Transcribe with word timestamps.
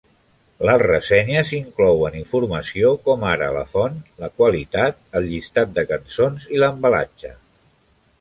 Les 0.67 0.79
ressenyes 0.83 1.49
inclouen 1.57 2.15
informació 2.21 2.93
com 3.09 3.25
ara 3.31 3.49
la 3.57 3.61
font, 3.73 3.99
la 4.23 4.31
qualitat, 4.39 4.97
el 5.21 5.29
llistat 5.35 5.77
de 5.77 5.85
cançons 5.93 6.49
i 6.57 6.63
l'embalatge. 6.65 7.33